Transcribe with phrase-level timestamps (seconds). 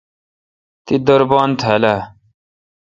[0.85, 1.95] تی دربان تھال آ؟